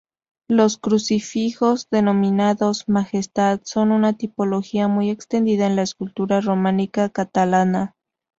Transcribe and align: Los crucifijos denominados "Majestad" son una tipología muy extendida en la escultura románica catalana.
Los 0.49 0.79
crucifijos 0.79 1.87
denominados 1.91 2.89
"Majestad" 2.89 3.61
son 3.63 3.91
una 3.91 4.13
tipología 4.17 4.87
muy 4.87 5.11
extendida 5.11 5.67
en 5.67 5.75
la 5.75 5.83
escultura 5.83 6.41
románica 6.41 7.09
catalana. 7.09 7.93